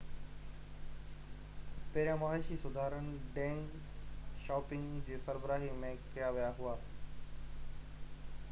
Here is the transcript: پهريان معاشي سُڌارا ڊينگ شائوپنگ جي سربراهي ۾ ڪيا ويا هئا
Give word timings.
پهريان 1.95 2.17
معاشي 2.21 2.55
سُڌارا 2.63 3.01
ڊينگ 3.35 3.77
شائوپنگ 4.47 4.97
جي 5.11 5.21
سربراهي 5.27 5.71
۾ 5.91 5.93
ڪيا 6.15 6.31
ويا 6.39 6.49
هئا 6.61 6.75